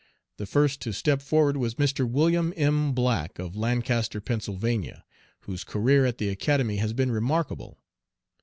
[0.37, 2.09] The first to step forward was Mr.
[2.09, 2.91] William M.
[2.93, 4.41] Black, of Lancaster, Penn.,
[5.41, 7.77] whose career at the Academy has been remarkable.